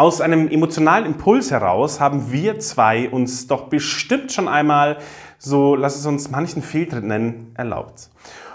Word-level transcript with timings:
Aus 0.00 0.22
einem 0.22 0.48
emotionalen 0.48 1.04
Impuls 1.04 1.50
heraus 1.50 2.00
haben 2.00 2.32
wir 2.32 2.58
zwei 2.58 3.10
uns 3.10 3.48
doch 3.48 3.68
bestimmt 3.68 4.32
schon 4.32 4.48
einmal, 4.48 4.96
so 5.36 5.74
lass 5.74 5.94
es 5.94 6.06
uns 6.06 6.30
manchen 6.30 6.62
Fehltritt 6.62 7.04
nennen, 7.04 7.52
erlaubt. 7.54 8.08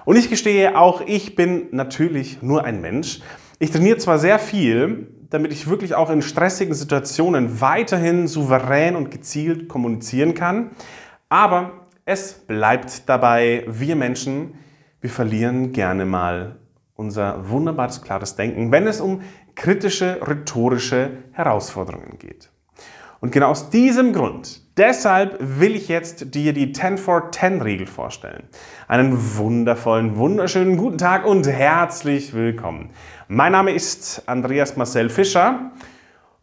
Und 0.06 0.16
ich 0.16 0.32
gestehe, 0.32 0.76
auch 0.76 1.02
ich 1.06 1.36
bin 1.36 1.68
natürlich 1.70 2.42
nur 2.42 2.66
ein 2.66 2.82
Mensch. 2.82 3.20
Ich 3.60 3.70
trainiere 3.70 4.00
zwar 4.00 4.18
sehr 4.18 4.40
viel, 4.40 5.14
damit 5.30 5.52
ich 5.52 5.70
wirklich 5.70 5.94
auch 5.94 6.10
in 6.10 6.24
stressigen 6.24 6.74
Situationen 6.74 7.62
weiterhin 7.62 8.28
souverän 8.28 8.96
und 8.96 9.12
gezielt 9.12 9.68
kommunizieren 9.68 10.34
kann, 10.34 10.72
aber 11.30 11.74
es 12.06 12.34
bleibt 12.34 13.08
dabei, 13.08 13.66
wir 13.68 13.96
Menschen, 13.96 14.56
wir 15.00 15.12
verlieren 15.12 15.74
gerne 15.74 16.06
mal 16.06 16.58
unser 16.96 17.48
wunderbares, 17.50 18.02
klares 18.02 18.36
Denken, 18.36 18.72
wenn 18.72 18.88
es 18.88 19.00
um 19.00 19.22
kritische, 19.56 20.20
rhetorische 20.26 21.12
Herausforderungen 21.32 22.20
geht. 22.20 22.50
Und 23.22 23.32
genau 23.32 23.50
aus 23.50 23.70
diesem 23.70 24.14
Grund, 24.14 24.62
deshalb 24.78 25.38
will 25.40 25.76
ich 25.76 25.88
jetzt 25.88 26.36
dir 26.36 26.54
die 26.54 26.74
10 26.74 26.98
for 26.98 27.32
10 27.32 27.62
Regel 27.62 27.88
vorstellen. 27.88 28.44
Einen 28.88 29.38
wundervollen, 29.38 30.18
wunderschönen 30.18 30.78
guten 30.78 30.98
Tag 30.98 31.26
und 31.26 31.48
herzlich 31.48 32.34
willkommen. 32.34 32.92
Mein 33.28 33.54
Name 33.54 33.72
ist 33.72 34.22
Andreas 34.28 34.78
Marcel 34.78 35.10
Fischer 35.10 35.72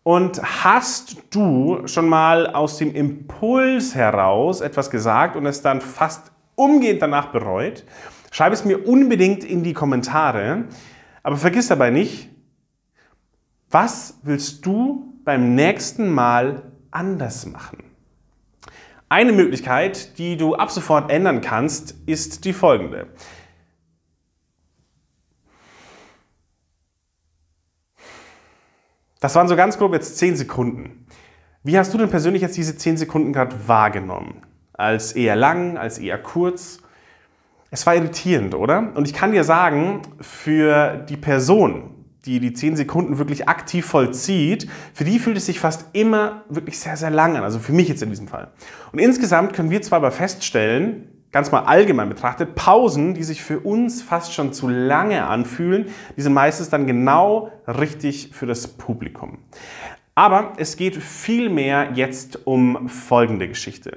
und 0.02 0.42
hast 0.64 1.18
du 1.30 1.86
schon 1.86 2.08
mal 2.08 2.48
aus 2.48 2.78
dem 2.78 2.92
Impuls 2.94 3.94
heraus 3.94 4.60
etwas 4.60 4.90
gesagt 4.90 5.36
und 5.36 5.46
es 5.46 5.62
dann 5.62 5.80
fast 5.80 6.32
umgehend 6.56 7.02
danach 7.02 7.26
bereut? 7.26 7.84
Schreib 8.32 8.52
es 8.52 8.64
mir 8.64 8.88
unbedingt 8.88 9.44
in 9.44 9.62
die 9.62 9.74
Kommentare. 9.74 10.64
Aber 11.22 11.36
vergiss 11.36 11.68
dabei 11.68 11.90
nicht, 11.90 12.31
was 13.72 14.18
willst 14.22 14.64
du 14.66 15.18
beim 15.24 15.54
nächsten 15.54 16.10
Mal 16.10 16.72
anders 16.90 17.46
machen? 17.46 17.82
Eine 19.08 19.32
Möglichkeit, 19.32 20.18
die 20.18 20.36
du 20.36 20.54
ab 20.54 20.70
sofort 20.70 21.10
ändern 21.10 21.40
kannst, 21.40 21.96
ist 22.06 22.44
die 22.44 22.52
folgende. 22.52 23.08
Das 29.20 29.34
waren 29.34 29.48
so 29.48 29.56
ganz 29.56 29.78
grob 29.78 29.92
jetzt 29.92 30.18
10 30.18 30.36
Sekunden. 30.36 31.06
Wie 31.62 31.78
hast 31.78 31.94
du 31.94 31.98
denn 31.98 32.10
persönlich 32.10 32.42
jetzt 32.42 32.56
diese 32.56 32.76
10 32.76 32.96
Sekunden 32.96 33.32
gerade 33.32 33.68
wahrgenommen? 33.68 34.42
Als 34.72 35.12
eher 35.12 35.36
lang, 35.36 35.78
als 35.78 35.98
eher 35.98 36.20
kurz? 36.20 36.78
Es 37.70 37.86
war 37.86 37.94
irritierend, 37.94 38.54
oder? 38.54 38.92
Und 38.94 39.06
ich 39.06 39.14
kann 39.14 39.32
dir 39.32 39.44
sagen, 39.44 40.02
für 40.20 41.04
die 41.08 41.16
Person, 41.16 42.01
die 42.24 42.40
die 42.40 42.52
10 42.52 42.76
Sekunden 42.76 43.18
wirklich 43.18 43.48
aktiv 43.48 43.84
vollzieht, 43.84 44.68
für 44.94 45.04
die 45.04 45.18
fühlt 45.18 45.36
es 45.36 45.46
sich 45.46 45.58
fast 45.58 45.86
immer 45.92 46.44
wirklich 46.48 46.78
sehr, 46.78 46.96
sehr 46.96 47.10
lang 47.10 47.36
an. 47.36 47.44
Also 47.44 47.58
für 47.58 47.72
mich 47.72 47.88
jetzt 47.88 48.02
in 48.02 48.10
diesem 48.10 48.28
Fall. 48.28 48.52
Und 48.92 49.00
insgesamt 49.00 49.54
können 49.54 49.70
wir 49.70 49.82
zwar 49.82 49.98
aber 49.98 50.12
feststellen, 50.12 51.08
ganz 51.32 51.50
mal 51.50 51.64
allgemein 51.64 52.08
betrachtet, 52.08 52.54
Pausen, 52.54 53.14
die 53.14 53.24
sich 53.24 53.42
für 53.42 53.58
uns 53.60 54.02
fast 54.02 54.34
schon 54.34 54.52
zu 54.52 54.68
lange 54.68 55.26
anfühlen, 55.26 55.86
die 56.16 56.22
sind 56.22 56.34
meistens 56.34 56.68
dann 56.68 56.86
genau 56.86 57.50
richtig 57.66 58.30
für 58.32 58.46
das 58.46 58.68
Publikum. 58.68 59.38
Aber 60.14 60.52
es 60.58 60.76
geht 60.76 60.96
vielmehr 60.96 61.92
jetzt 61.94 62.46
um 62.46 62.88
folgende 62.88 63.48
Geschichte. 63.48 63.96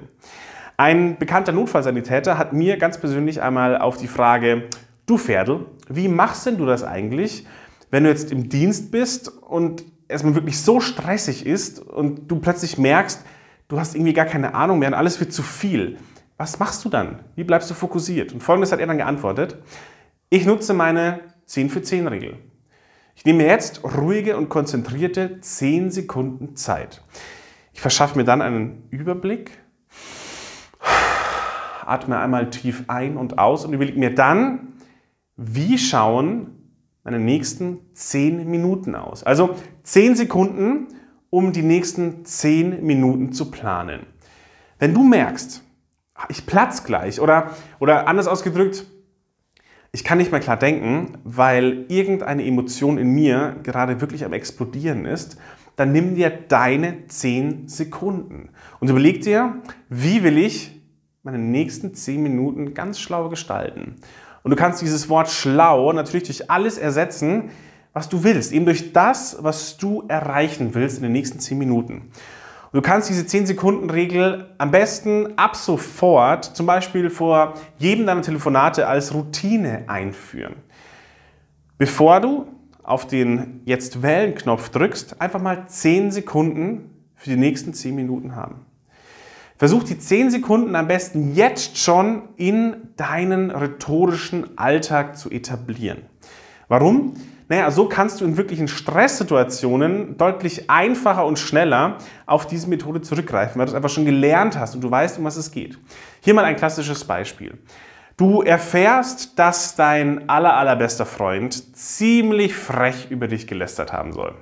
Ein 0.78 1.18
bekannter 1.18 1.52
Notfallsanitäter 1.52 2.38
hat 2.38 2.52
mir 2.52 2.78
ganz 2.78 2.98
persönlich 2.98 3.42
einmal 3.42 3.78
auf 3.78 3.98
die 3.98 4.08
Frage, 4.08 4.64
du 5.04 5.18
Pferdl, 5.18 5.66
wie 5.88 6.08
machst 6.08 6.46
denn 6.46 6.58
du 6.58 6.66
das 6.66 6.84
eigentlich, 6.84 7.46
wenn 7.90 8.04
du 8.04 8.10
jetzt 8.10 8.32
im 8.32 8.48
Dienst 8.48 8.90
bist 8.90 9.28
und 9.28 9.84
es 10.08 10.24
wirklich 10.24 10.60
so 10.60 10.80
stressig 10.80 11.46
ist 11.46 11.80
und 11.80 12.30
du 12.30 12.38
plötzlich 12.38 12.78
merkst, 12.78 13.20
du 13.68 13.78
hast 13.78 13.94
irgendwie 13.94 14.12
gar 14.12 14.26
keine 14.26 14.54
Ahnung 14.54 14.78
mehr 14.78 14.88
und 14.88 14.94
alles 14.94 15.18
wird 15.20 15.32
zu 15.32 15.42
viel. 15.42 15.98
Was 16.36 16.58
machst 16.58 16.84
du 16.84 16.88
dann? 16.88 17.20
Wie 17.34 17.44
bleibst 17.44 17.70
du 17.70 17.74
fokussiert? 17.74 18.32
Und 18.32 18.42
folgendes 18.42 18.72
hat 18.72 18.80
er 18.80 18.86
dann 18.86 18.98
geantwortet. 18.98 19.56
Ich 20.28 20.44
nutze 20.44 20.74
meine 20.74 21.20
10 21.46 21.70
für 21.70 21.82
10 21.82 22.08
Regel. 22.08 22.36
Ich 23.14 23.24
nehme 23.24 23.38
mir 23.38 23.48
jetzt 23.48 23.82
ruhige 23.82 24.36
und 24.36 24.48
konzentrierte 24.48 25.40
10 25.40 25.90
Sekunden 25.90 26.54
Zeit. 26.56 27.02
Ich 27.72 27.80
verschaffe 27.80 28.18
mir 28.18 28.24
dann 28.24 28.42
einen 28.42 28.86
Überblick, 28.90 29.50
atme 31.84 32.18
einmal 32.18 32.50
tief 32.50 32.84
ein 32.88 33.16
und 33.16 33.38
aus 33.38 33.64
und 33.64 33.72
überlege 33.72 33.98
mir 33.98 34.14
dann, 34.14 34.74
wie 35.36 35.78
schauen 35.78 36.55
meine 37.06 37.20
nächsten 37.20 37.78
10 37.94 38.50
Minuten 38.50 38.96
aus. 38.96 39.22
Also 39.22 39.54
10 39.84 40.16
Sekunden, 40.16 40.88
um 41.30 41.52
die 41.52 41.62
nächsten 41.62 42.24
10 42.24 42.84
Minuten 42.84 43.32
zu 43.32 43.52
planen. 43.52 44.06
Wenn 44.80 44.92
du 44.92 45.04
merkst, 45.04 45.62
ich 46.28 46.46
platz 46.46 46.82
gleich 46.82 47.20
oder, 47.20 47.52
oder 47.78 48.08
anders 48.08 48.26
ausgedrückt, 48.26 48.86
ich 49.92 50.02
kann 50.02 50.18
nicht 50.18 50.32
mehr 50.32 50.40
klar 50.40 50.56
denken, 50.56 51.18
weil 51.22 51.86
irgendeine 51.88 52.44
Emotion 52.44 52.98
in 52.98 53.14
mir 53.14 53.54
gerade 53.62 54.00
wirklich 54.00 54.24
am 54.24 54.32
explodieren 54.32 55.06
ist, 55.06 55.38
dann 55.76 55.92
nimm 55.92 56.16
dir 56.16 56.30
deine 56.30 57.06
10 57.06 57.68
Sekunden 57.68 58.48
und 58.80 58.90
überleg 58.90 59.20
dir, 59.20 59.62
wie 59.88 60.24
will 60.24 60.38
ich 60.38 60.82
meine 61.22 61.38
nächsten 61.38 61.94
10 61.94 62.20
Minuten 62.20 62.74
ganz 62.74 62.98
schlau 62.98 63.28
gestalten. 63.28 63.94
Und 64.46 64.50
du 64.50 64.56
kannst 64.56 64.80
dieses 64.80 65.08
Wort 65.08 65.28
schlau 65.28 65.92
natürlich 65.92 66.28
durch 66.28 66.52
alles 66.52 66.78
ersetzen, 66.78 67.50
was 67.92 68.08
du 68.08 68.22
willst. 68.22 68.52
Eben 68.52 68.64
durch 68.64 68.92
das, 68.92 69.38
was 69.40 69.76
du 69.76 70.04
erreichen 70.06 70.72
willst 70.72 70.98
in 70.98 71.02
den 71.02 71.10
nächsten 71.10 71.40
10 71.40 71.58
Minuten. 71.58 72.12
Du 72.72 72.80
kannst 72.80 73.08
diese 73.08 73.24
10-Sekunden-Regel 73.24 74.54
am 74.58 74.70
besten 74.70 75.36
ab 75.36 75.56
sofort, 75.56 76.44
zum 76.44 76.64
Beispiel 76.64 77.10
vor 77.10 77.54
jedem 77.78 78.06
deiner 78.06 78.22
Telefonate, 78.22 78.86
als 78.86 79.12
Routine 79.12 79.82
einführen. 79.88 80.54
Bevor 81.76 82.20
du 82.20 82.46
auf 82.84 83.08
den 83.08 83.62
Jetzt 83.64 84.00
wählen-Knopf 84.00 84.68
drückst, 84.68 85.20
einfach 85.20 85.42
mal 85.42 85.66
10 85.66 86.12
Sekunden 86.12 87.08
für 87.16 87.30
die 87.30 87.36
nächsten 87.36 87.74
10 87.74 87.96
Minuten 87.96 88.36
haben. 88.36 88.64
Versuch 89.58 89.84
die 89.84 89.98
10 89.98 90.30
Sekunden 90.30 90.76
am 90.76 90.86
besten 90.86 91.34
jetzt 91.34 91.78
schon 91.78 92.28
in 92.36 92.76
deinen 92.96 93.50
rhetorischen 93.50 94.58
Alltag 94.58 95.16
zu 95.16 95.30
etablieren. 95.30 96.02
Warum? 96.68 97.14
Naja, 97.48 97.70
so 97.70 97.88
kannst 97.88 98.20
du 98.20 98.24
in 98.24 98.36
wirklichen 98.36 98.68
Stresssituationen 98.68 100.18
deutlich 100.18 100.68
einfacher 100.68 101.24
und 101.24 101.38
schneller 101.38 101.98
auf 102.26 102.46
diese 102.46 102.68
Methode 102.68 103.00
zurückgreifen, 103.00 103.58
weil 103.58 103.66
du 103.66 103.70
es 103.70 103.76
einfach 103.76 103.88
schon 103.88 104.04
gelernt 104.04 104.58
hast 104.58 104.74
und 104.74 104.82
du 104.82 104.90
weißt, 104.90 105.18
um 105.18 105.24
was 105.24 105.36
es 105.36 105.52
geht. 105.52 105.78
Hier 106.20 106.34
mal 106.34 106.44
ein 106.44 106.56
klassisches 106.56 107.04
Beispiel. 107.04 107.56
Du 108.16 108.42
erfährst, 108.42 109.38
dass 109.38 109.76
dein 109.76 110.28
aller, 110.28 110.54
allerbester 110.54 111.06
Freund 111.06 111.76
ziemlich 111.76 112.54
frech 112.54 113.06
über 113.10 113.28
dich 113.28 113.46
gelästert 113.46 113.92
haben 113.92 114.12
soll. 114.12 114.34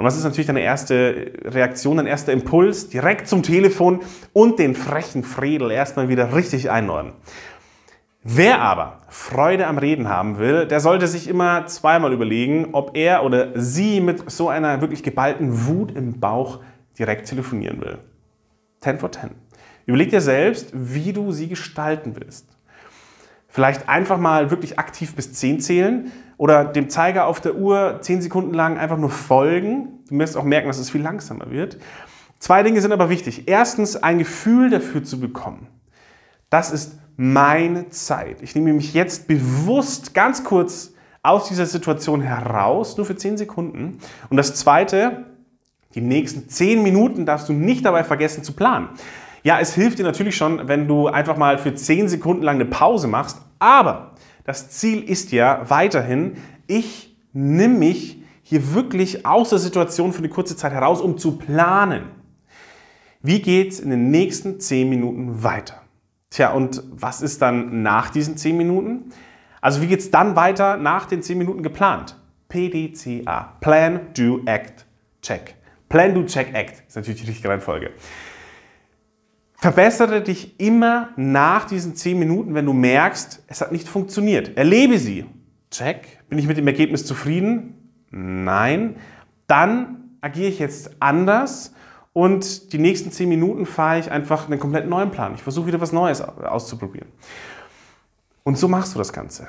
Und 0.00 0.06
was 0.06 0.16
ist 0.16 0.24
natürlich 0.24 0.46
deine 0.46 0.62
erste 0.62 1.30
Reaktion, 1.44 1.98
dein 1.98 2.06
erster 2.06 2.32
Impuls? 2.32 2.88
Direkt 2.88 3.28
zum 3.28 3.42
Telefon 3.42 4.00
und 4.32 4.58
den 4.58 4.74
frechen 4.74 5.24
Fredel 5.24 5.70
erstmal 5.70 6.08
wieder 6.08 6.34
richtig 6.34 6.70
einordnen. 6.70 7.12
Wer 8.22 8.62
aber 8.62 9.02
Freude 9.08 9.66
am 9.66 9.76
Reden 9.76 10.08
haben 10.08 10.38
will, 10.38 10.64
der 10.64 10.80
sollte 10.80 11.06
sich 11.06 11.28
immer 11.28 11.66
zweimal 11.66 12.14
überlegen, 12.14 12.68
ob 12.72 12.96
er 12.96 13.24
oder 13.24 13.48
sie 13.60 14.00
mit 14.00 14.30
so 14.30 14.48
einer 14.48 14.80
wirklich 14.80 15.02
geballten 15.02 15.66
Wut 15.66 15.94
im 15.94 16.18
Bauch 16.18 16.60
direkt 16.98 17.28
telefonieren 17.28 17.82
will. 17.82 17.98
10 18.80 19.00
for 19.00 19.12
10. 19.12 19.32
Überleg 19.84 20.08
dir 20.08 20.22
selbst, 20.22 20.70
wie 20.72 21.12
du 21.12 21.30
sie 21.30 21.48
gestalten 21.48 22.16
willst. 22.18 22.46
Vielleicht 23.48 23.86
einfach 23.86 24.16
mal 24.16 24.50
wirklich 24.50 24.78
aktiv 24.78 25.14
bis 25.14 25.34
10 25.34 25.60
zählen 25.60 26.10
oder 26.40 26.64
dem 26.64 26.88
Zeiger 26.88 27.26
auf 27.26 27.42
der 27.42 27.56
Uhr 27.56 27.98
10 28.00 28.22
Sekunden 28.22 28.54
lang 28.54 28.78
einfach 28.78 28.96
nur 28.96 29.10
folgen. 29.10 30.00
Du 30.08 30.18
wirst 30.18 30.38
auch 30.38 30.42
merken, 30.42 30.68
dass 30.68 30.78
es 30.78 30.88
viel 30.88 31.02
langsamer 31.02 31.50
wird. 31.50 31.76
Zwei 32.38 32.62
Dinge 32.62 32.80
sind 32.80 32.92
aber 32.92 33.10
wichtig. 33.10 33.46
Erstens, 33.46 33.94
ein 33.94 34.16
Gefühl 34.16 34.70
dafür 34.70 35.04
zu 35.04 35.20
bekommen. 35.20 35.66
Das 36.48 36.70
ist 36.70 36.98
meine 37.18 37.90
Zeit. 37.90 38.40
Ich 38.40 38.54
nehme 38.54 38.72
mich 38.72 38.94
jetzt 38.94 39.28
bewusst 39.28 40.14
ganz 40.14 40.42
kurz 40.42 40.94
aus 41.22 41.46
dieser 41.46 41.66
Situation 41.66 42.22
heraus, 42.22 42.96
nur 42.96 43.04
für 43.04 43.16
10 43.16 43.36
Sekunden. 43.36 43.98
Und 44.30 44.38
das 44.38 44.54
Zweite, 44.54 45.26
die 45.94 46.00
nächsten 46.00 46.48
10 46.48 46.82
Minuten 46.82 47.26
darfst 47.26 47.50
du 47.50 47.52
nicht 47.52 47.84
dabei 47.84 48.02
vergessen 48.02 48.44
zu 48.44 48.54
planen. 48.54 48.88
Ja, 49.42 49.60
es 49.60 49.74
hilft 49.74 49.98
dir 49.98 50.04
natürlich 50.04 50.38
schon, 50.38 50.68
wenn 50.68 50.88
du 50.88 51.08
einfach 51.08 51.36
mal 51.36 51.58
für 51.58 51.74
10 51.74 52.08
Sekunden 52.08 52.42
lang 52.42 52.54
eine 52.54 52.64
Pause 52.64 53.08
machst, 53.08 53.42
aber 53.58 54.09
das 54.50 54.68
Ziel 54.68 55.08
ist 55.08 55.30
ja 55.30 55.70
weiterhin, 55.70 56.38
ich 56.66 57.16
nehme 57.32 57.78
mich 57.78 58.20
hier 58.42 58.74
wirklich 58.74 59.24
aus 59.24 59.50
der 59.50 59.60
Situation 59.60 60.12
für 60.12 60.18
eine 60.18 60.28
kurze 60.28 60.56
Zeit 60.56 60.72
heraus, 60.72 61.00
um 61.00 61.18
zu 61.18 61.38
planen. 61.38 62.10
Wie 63.22 63.42
geht 63.42 63.70
es 63.70 63.78
in 63.78 63.90
den 63.90 64.10
nächsten 64.10 64.58
10 64.58 64.88
Minuten 64.88 65.44
weiter? 65.44 65.82
Tja, 66.30 66.50
und 66.50 66.82
was 66.90 67.22
ist 67.22 67.40
dann 67.42 67.82
nach 67.82 68.10
diesen 68.10 68.36
10 68.36 68.56
Minuten? 68.56 69.12
Also 69.60 69.82
wie 69.82 69.86
geht 69.86 70.00
es 70.00 70.10
dann 70.10 70.34
weiter 70.34 70.78
nach 70.78 71.06
den 71.06 71.22
10 71.22 71.38
Minuten 71.38 71.62
geplant? 71.62 72.16
PDCA. 72.48 73.56
Plan, 73.60 74.00
Do, 74.16 74.40
Act, 74.46 74.84
check. 75.22 75.54
Plan, 75.88 76.12
do, 76.12 76.24
check, 76.24 76.52
act. 76.54 76.88
Ist 76.88 76.96
natürlich 76.96 77.20
die 77.20 77.28
richtige 77.28 77.50
Reihenfolge. 77.50 77.92
Verbessere 79.60 80.22
dich 80.22 80.58
immer 80.58 81.10
nach 81.16 81.66
diesen 81.66 81.94
10 81.94 82.18
Minuten, 82.18 82.54
wenn 82.54 82.64
du 82.64 82.72
merkst, 82.72 83.42
es 83.46 83.60
hat 83.60 83.72
nicht 83.72 83.86
funktioniert. 83.86 84.56
Erlebe 84.56 84.98
sie. 84.98 85.26
Check. 85.70 86.26
Bin 86.30 86.38
ich 86.38 86.46
mit 86.46 86.56
dem 86.56 86.66
Ergebnis 86.66 87.04
zufrieden? 87.04 87.74
Nein. 88.10 88.96
Dann 89.46 90.16
agiere 90.22 90.48
ich 90.48 90.58
jetzt 90.60 90.96
anders 90.98 91.74
und 92.14 92.72
die 92.72 92.78
nächsten 92.78 93.12
10 93.12 93.28
Minuten 93.28 93.66
fahre 93.66 93.98
ich 93.98 94.10
einfach 94.10 94.46
einen 94.46 94.58
komplett 94.58 94.88
neuen 94.88 95.10
Plan. 95.10 95.34
Ich 95.34 95.42
versuche 95.42 95.66
wieder 95.66 95.80
was 95.82 95.92
Neues 95.92 96.22
auszuprobieren. 96.22 97.08
Und 98.44 98.56
so 98.56 98.66
machst 98.66 98.94
du 98.94 98.98
das 98.98 99.12
Ganze. 99.12 99.48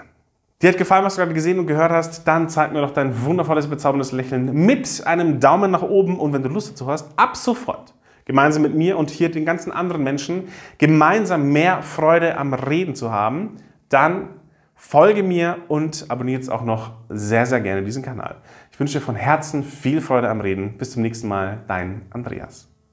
Dir 0.61 0.71
hat 0.71 0.77
gefallen, 0.77 1.05
was 1.05 1.15
du 1.15 1.21
gerade 1.21 1.33
gesehen 1.33 1.57
und 1.57 1.67
gehört 1.67 1.91
hast, 1.91 2.27
dann 2.27 2.49
zeig 2.49 2.73
mir 2.73 2.81
doch 2.81 2.91
dein 2.91 3.23
wundervolles, 3.23 3.67
bezauberndes 3.67 4.11
Lächeln 4.11 4.53
mit 4.65 5.07
einem 5.07 5.39
Daumen 5.39 5.71
nach 5.71 5.83
oben 5.83 6.19
und 6.19 6.33
wenn 6.33 6.43
du 6.43 6.49
Lust 6.49 6.71
dazu 6.71 6.87
hast, 6.87 7.17
ab 7.17 7.37
sofort 7.37 7.93
gemeinsam 8.25 8.63
mit 8.63 8.75
mir 8.75 8.97
und 8.97 9.09
hier 9.09 9.29
den 9.29 9.45
ganzen 9.45 9.71
anderen 9.71 10.03
Menschen 10.03 10.49
gemeinsam 10.77 11.51
mehr 11.51 11.83
Freude 11.83 12.37
am 12.37 12.53
Reden 12.53 12.95
zu 12.95 13.11
haben, 13.11 13.57
dann 13.89 14.29
folge 14.75 15.21
mir 15.21 15.57
und 15.67 16.05
abonniere 16.09 16.39
jetzt 16.39 16.49
auch 16.49 16.63
noch 16.63 16.93
sehr, 17.09 17.45
sehr 17.45 17.61
gerne 17.61 17.83
diesen 17.83 18.03
Kanal. 18.03 18.37
Ich 18.71 18.79
wünsche 18.79 18.97
dir 18.99 19.05
von 19.05 19.15
Herzen 19.15 19.63
viel 19.63 20.01
Freude 20.01 20.29
am 20.29 20.41
Reden. 20.41 20.77
Bis 20.77 20.91
zum 20.91 21.03
nächsten 21.03 21.27
Mal, 21.27 21.59
dein 21.67 22.03
Andreas. 22.09 22.70